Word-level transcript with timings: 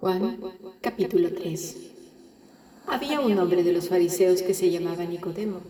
Juan 0.00 0.38
capítulo 0.80 1.28
3 1.32 1.76
Había 2.86 3.18
un 3.18 3.36
hombre 3.36 3.64
de 3.64 3.72
los 3.72 3.88
fariseos 3.88 4.42
que 4.42 4.54
se 4.54 4.70
llamaba 4.70 5.04
Nicodemo, 5.04 5.60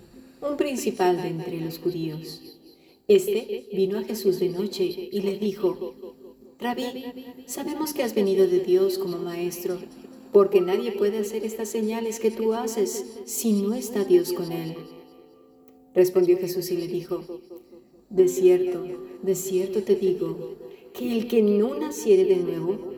un 0.43 0.59
principal 0.59 1.23
de 1.23 1.29
entre 1.29 1.59
los 1.63 1.79
judíos. 1.79 2.59
Este 3.09 3.69
vino 3.73 3.99
a 3.99 4.03
Jesús 4.03 4.39
de 4.39 4.51
noche 4.51 4.85
y 4.85 5.23
le 5.23 5.39
dijo, 5.39 5.95
Rabí, 6.61 6.85
sabemos 7.47 7.95
que 7.95 8.03
has 8.03 8.15
venido 8.15 8.47
de 8.47 8.61
Dios 8.61 8.99
como 8.99 9.17
maestro, 9.17 9.79
porque 10.31 10.61
nadie 10.61 10.93
puede 10.93 11.21
hacer 11.21 11.47
estas 11.47 11.71
señales 11.71 12.21
que 12.21 12.31
tú 12.31 12.53
haces 12.53 13.07
si 13.25 13.63
no 13.63 13.73
está 13.73 14.05
Dios 14.05 14.35
con 14.35 14.53
él. 14.53 14.77
Respondió 15.95 16.37
Jesús 16.37 16.71
y 16.71 16.77
le 16.77 16.87
dijo, 16.87 17.25
De 18.11 18.29
cierto, 18.29 18.85
de 19.23 19.35
cierto 19.35 19.83
te 19.83 19.95
digo, 19.95 20.57
que 20.93 21.17
el 21.17 21.29
que 21.29 21.41
no 21.41 21.75
naciere 21.79 22.27
de 22.27 22.37
nuevo 22.37 22.98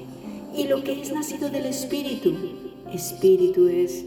y 0.55 0.67
lo 0.67 0.83
que 0.83 1.01
es 1.01 1.13
nacido 1.13 1.49
del 1.49 1.65
Espíritu, 1.65 2.33
Espíritu 2.93 3.67
es. 3.67 4.05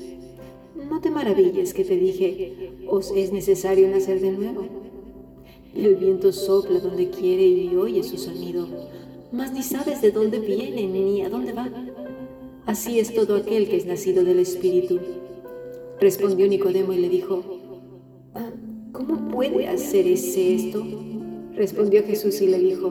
No 0.91 1.00
te 1.00 1.11
maravilles 1.11 1.73
que 1.73 1.84
te 1.84 1.97
dije, 1.97 2.73
os 2.89 3.11
es 3.17 3.33
necesario 3.33 3.89
nacer 3.89 4.20
de 4.20 4.33
nuevo. 4.33 4.67
El 5.75 5.97
viento 5.97 6.33
sopla 6.33 6.78
donde 6.78 7.11
quiere 7.11 7.47
y 7.47 7.75
oye 7.75 8.03
su 8.03 8.19
sonido, 8.19 8.69
mas 9.33 9.53
ni 9.53 9.62
sabes 9.62 10.03
de 10.03 10.11
dónde 10.11 10.39
viene 10.39 10.87
ni 10.87 11.22
a 11.22 11.28
dónde 11.28 11.53
va. 11.53 11.70
Así 12.67 12.98
es 12.98 13.15
todo 13.15 13.37
aquel 13.37 13.69
que 13.69 13.77
es 13.77 13.87
nacido 13.87 14.25
del 14.25 14.39
Espíritu. 14.39 15.00
Respondió 16.00 16.47
Nicodemo 16.47 16.92
y 16.92 16.98
le 16.98 17.09
dijo, 17.09 17.42
ah, 18.34 18.50
¿cómo 18.92 19.28
puede 19.28 19.67
hacer 19.67 20.06
ese 20.06 20.55
esto? 20.55 20.84
Respondió 21.55 22.03
Jesús 22.05 22.41
y 22.42 22.48
le 22.48 22.59
dijo, 22.59 22.91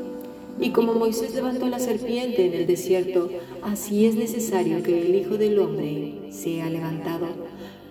Y 0.61 0.69
como 0.69 0.93
Moisés 0.93 1.33
levantó 1.33 1.67
la 1.67 1.79
serpiente 1.79 2.45
en 2.45 2.53
el 2.53 2.67
desierto, 2.67 3.29
así 3.63 4.05
es 4.05 4.15
necesario 4.15 4.83
que 4.83 5.01
el 5.01 5.15
Hijo 5.15 5.35
del 5.35 5.57
Hombre 5.57 6.13
sea 6.29 6.69
levantado, 6.69 7.25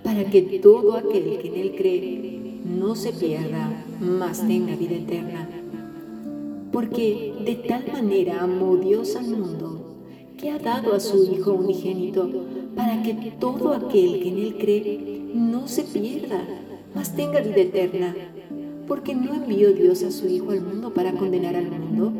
para 0.05 0.25
que 0.31 0.41
todo 0.63 0.95
aquel 0.95 1.39
que 1.39 1.49
en 1.49 1.55
él 1.57 1.75
cree 1.77 2.61
no 2.65 2.95
se 2.95 3.13
pierda, 3.13 3.85
mas 4.01 4.47
tenga 4.47 4.77
vida 4.77 4.95
eterna. 4.95 5.49
Porque 6.73 7.35
de 7.45 7.57
tal 7.57 7.87
manera 7.93 8.45
amó 8.45 8.77
Dios 8.77 9.17
al 9.17 9.27
mundo, 9.27 9.97
que 10.39 10.51
ha 10.51 10.59
dado 10.61 10.95
a 10.95 11.01
su 11.01 11.25
Hijo 11.25 11.53
unigénito, 11.53 12.31
para 12.77 13.03
que 13.03 13.15
todo 13.41 13.73
aquel 13.73 14.21
que 14.23 14.29
en 14.29 14.39
él 14.39 14.57
cree 14.59 15.25
no 15.35 15.67
se 15.67 15.83
pierda, 15.83 16.45
mas 16.95 17.17
tenga 17.17 17.41
vida 17.41 17.63
eterna. 17.63 18.15
Porque 18.87 19.15
no 19.15 19.35
envió 19.35 19.73
Dios 19.73 20.05
a 20.05 20.13
su 20.13 20.29
Hijo 20.29 20.53
al 20.53 20.61
mundo 20.61 20.95
para 20.95 21.13
condenar 21.13 21.57
al 21.57 21.69
mundo, 21.69 22.20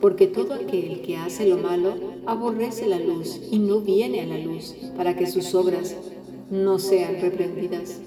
porque 0.00 0.26
todo 0.26 0.54
aquel 0.54 1.02
que 1.02 1.16
hace 1.16 1.46
lo 1.48 1.56
malo 1.58 1.94
aborrece 2.26 2.86
la 2.86 2.98
luz 2.98 3.40
y 3.50 3.58
no 3.58 3.80
viene 3.80 4.20
a 4.20 4.26
la 4.26 4.38
luz 4.38 4.74
para 4.96 5.16
que 5.16 5.26
sus 5.26 5.54
obras 5.54 5.96
no 6.50 6.78
sean 6.78 7.20
reprendidas. 7.20 8.00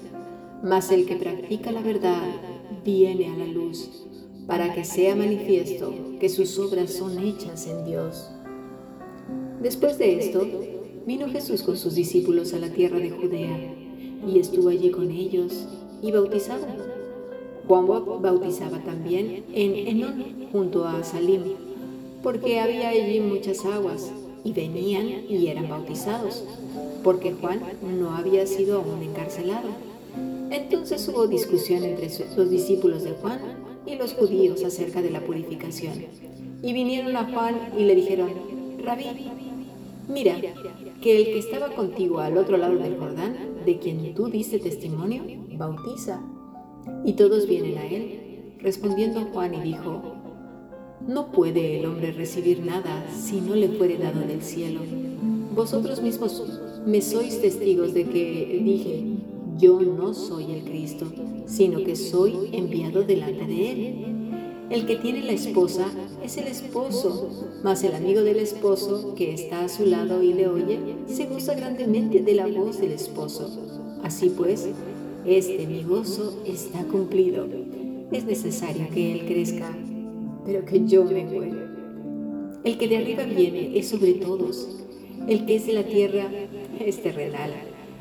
Mas 0.62 0.90
el 0.90 1.06
que 1.06 1.16
practica 1.16 1.70
la 1.72 1.82
verdad 1.82 2.22
viene 2.84 3.28
a 3.28 3.36
la 3.36 3.46
luz 3.46 4.06
para 4.46 4.74
que 4.74 4.84
sea 4.84 5.14
manifiesto 5.14 5.92
que 6.18 6.28
sus 6.28 6.58
obras 6.58 6.92
son 6.92 7.18
hechas 7.18 7.66
en 7.66 7.84
Dios. 7.84 8.30
Después 9.60 9.98
de 9.98 10.18
esto, 10.18 10.46
vino 11.06 11.28
Jesús 11.28 11.62
con 11.62 11.76
sus 11.76 11.94
discípulos 11.94 12.54
a 12.54 12.58
la 12.58 12.70
tierra 12.70 12.98
de 12.98 13.10
Judea 13.10 13.74
y 14.26 14.38
estuvo 14.38 14.70
allí 14.70 14.90
con 14.90 15.10
ellos 15.10 15.66
y 16.00 16.10
bautizaba. 16.10 16.66
Juan 17.68 17.86
bautizaba 18.20 18.78
también 18.82 19.44
en 19.52 19.74
Enón 19.86 20.48
junto 20.50 20.84
a 20.84 21.04
Salim 21.04 21.42
porque 22.22 22.60
había 22.60 22.88
allí 22.90 23.20
muchas 23.20 23.64
aguas, 23.64 24.12
y 24.44 24.52
venían 24.52 25.08
y 25.28 25.46
eran 25.46 25.68
bautizados, 25.68 26.44
porque 27.02 27.32
Juan 27.32 27.60
no 27.82 28.14
había 28.16 28.46
sido 28.46 28.78
aún 28.78 29.02
encarcelado. 29.02 29.68
Entonces 30.50 31.06
hubo 31.08 31.26
discusión 31.26 31.84
entre 31.84 32.10
los 32.36 32.50
discípulos 32.50 33.04
de 33.04 33.12
Juan 33.12 33.40
y 33.86 33.96
los 33.96 34.14
judíos 34.14 34.62
acerca 34.64 35.00
de 35.00 35.10
la 35.10 35.20
purificación. 35.20 36.04
Y 36.62 36.72
vinieron 36.72 37.16
a 37.16 37.30
Juan 37.32 37.72
y 37.76 37.84
le 37.84 37.94
dijeron, 37.94 38.30
Rabí, 38.84 39.04
mira, 40.08 40.36
que 41.00 41.18
el 41.18 41.24
que 41.26 41.38
estaba 41.38 41.74
contigo 41.74 42.18
al 42.20 42.36
otro 42.36 42.56
lado 42.56 42.76
del 42.76 42.96
Jordán, 42.96 43.36
de 43.64 43.78
quien 43.78 44.14
tú 44.14 44.28
diste 44.28 44.58
testimonio, 44.58 45.22
bautiza. 45.56 46.20
Y 47.04 47.14
todos 47.14 47.46
vienen 47.46 47.78
a 47.78 47.86
él. 47.86 48.18
Respondiendo 48.58 49.22
Juan 49.32 49.54
y 49.54 49.60
dijo, 49.60 50.21
no 51.06 51.32
puede 51.32 51.78
el 51.78 51.86
hombre 51.86 52.12
recibir 52.12 52.60
nada 52.64 53.04
si 53.12 53.40
no 53.40 53.54
le 53.54 53.68
fuere 53.68 53.98
dado 53.98 54.20
del 54.20 54.42
cielo. 54.42 54.80
Vosotros 55.54 56.00
mismos 56.00 56.42
me 56.86 57.02
sois 57.02 57.40
testigos 57.40 57.92
de 57.94 58.04
que 58.04 58.60
dije, 58.64 59.04
yo 59.58 59.80
no 59.80 60.14
soy 60.14 60.52
el 60.52 60.64
Cristo, 60.64 61.06
sino 61.46 61.82
que 61.84 61.96
soy 61.96 62.50
enviado 62.52 63.02
delante 63.02 63.46
de 63.46 63.70
Él. 63.70 64.04
El 64.70 64.86
que 64.86 64.96
tiene 64.96 65.22
la 65.22 65.32
esposa 65.32 65.86
es 66.24 66.38
el 66.38 66.46
esposo, 66.46 67.28
mas 67.62 67.84
el 67.84 67.94
amigo 67.94 68.22
del 68.22 68.38
esposo 68.38 69.14
que 69.14 69.34
está 69.34 69.64
a 69.64 69.68
su 69.68 69.84
lado 69.84 70.22
y 70.22 70.32
le 70.32 70.48
oye, 70.48 70.78
se 71.06 71.26
goza 71.26 71.54
grandemente 71.54 72.22
de 72.22 72.34
la 72.34 72.46
voz 72.46 72.80
del 72.80 72.92
esposo. 72.92 73.50
Así 74.02 74.30
pues, 74.30 74.68
este 75.26 75.66
mi 75.66 75.82
gozo 75.82 76.42
está 76.46 76.84
cumplido. 76.84 77.46
Es 78.10 78.24
necesario 78.24 78.86
que 78.92 79.12
Él 79.12 79.26
crezca 79.26 79.76
pero 80.44 80.64
que 80.64 80.86
yo 80.86 81.04
me 81.04 81.24
muero. 81.24 81.68
El 82.64 82.78
que 82.78 82.88
de 82.88 82.96
arriba 82.96 83.24
viene 83.24 83.78
es 83.78 83.88
sobre 83.88 84.14
todos. 84.14 84.68
El 85.28 85.46
que 85.46 85.56
es 85.56 85.66
de 85.66 85.72
la 85.72 85.84
tierra 85.84 86.28
es 86.78 87.02
terrenal 87.02 87.52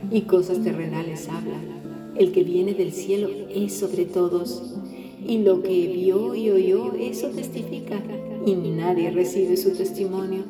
y 0.09 0.21
cosas 0.21 0.63
terrenales 0.63 1.27
habla. 1.29 1.59
El 2.15 2.31
que 2.31 2.43
viene 2.43 2.73
del 2.73 2.91
cielo 2.91 3.29
es 3.49 3.73
sobre 3.73 4.05
todos. 4.05 4.75
Y 5.25 5.39
lo 5.39 5.61
que 5.61 5.87
vio 5.87 6.33
y 6.33 6.49
oyó, 6.49 6.93
eso 6.93 7.29
testifica, 7.29 8.01
y 8.45 8.55
nadie 8.55 9.11
recibe 9.11 9.55
su 9.55 9.71
testimonio. 9.71 10.43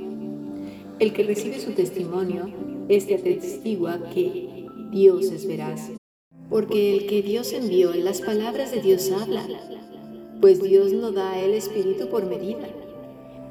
El 0.99 1.11
que 1.13 1.23
recibe 1.23 1.59
su 1.59 1.71
testimonio, 1.71 2.49
este 2.87 3.15
atestigua 3.15 3.99
que 4.13 4.65
Dios 4.91 5.25
es 5.25 5.45
veraz. 5.45 5.91
Porque 6.49 6.95
el 6.95 7.05
que 7.07 7.21
Dios 7.21 7.51
envió, 7.53 7.93
en 7.93 8.05
las 8.05 8.21
palabras 8.21 8.71
de 8.71 8.81
Dios 8.81 9.11
habla, 9.11 9.45
pues 10.41 10.61
Dios 10.61 10.91
no 10.91 11.11
da 11.11 11.39
el 11.39 11.53
Espíritu 11.53 12.09
por 12.09 12.25
medida. 12.25 12.67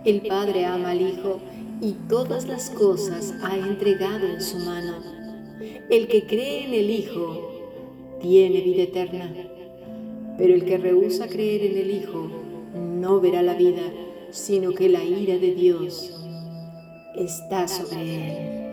El 0.05 0.23
Padre 0.23 0.67
ama 0.67 0.91
al 0.91 1.01
Hijo 1.01 1.39
y 1.81 1.93
todas 2.09 2.47
las 2.47 2.71
cosas 2.71 3.33
ha 3.43 3.57
entregado 3.57 4.27
en 4.27 4.43
su 4.43 4.59
mano. 4.59 4.97
El 5.89 6.09
que 6.09 6.27
cree 6.27 6.65
en 6.65 6.75
el 6.75 6.91
Hijo 6.91 8.19
tiene 8.21 8.61
vida 8.61 8.83
eterna, 8.83 9.33
pero 10.37 10.55
el 10.55 10.65
que 10.65 10.79
rehúsa 10.79 11.29
creer 11.29 11.63
en 11.63 11.79
el 11.79 11.91
Hijo 11.91 12.29
no 12.75 13.21
verá 13.21 13.43
la 13.43 13.55
vida, 13.55 13.83
sino 14.31 14.73
que 14.73 14.89
la 14.89 15.05
ira 15.05 15.39
de 15.39 15.55
Dios 15.55 16.13
está 17.15 17.69
sobre 17.69 18.65
él. 18.65 18.70